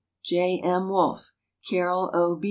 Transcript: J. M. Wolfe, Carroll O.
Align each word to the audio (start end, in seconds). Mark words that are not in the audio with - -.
J. 0.25 0.59
M. 0.63 0.89
Wolfe, 0.89 1.31
Carroll 1.69 2.09
O. 2.15 2.39